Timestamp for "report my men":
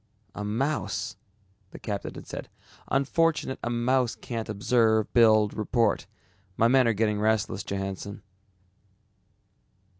5.53-6.87